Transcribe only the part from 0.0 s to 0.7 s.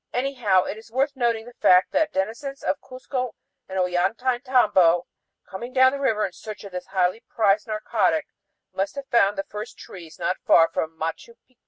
Anyhow